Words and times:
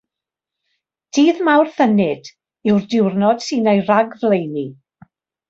Dydd 1.17 1.43
Mawrth 1.47 1.77
Ynyd 1.85 2.31
yw'r 2.71 2.87
diwrnod 2.95 3.45
sy'n 3.49 3.71
ei 3.75 3.85
ragflaenu. 3.93 4.67